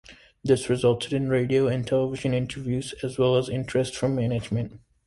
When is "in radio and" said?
1.13-1.85